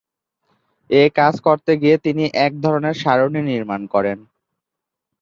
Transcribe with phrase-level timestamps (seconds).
[0.89, 4.17] এ কাজ করতে গিয়ে তিনি এক ধরনের সারণী নির্মাণ করেন।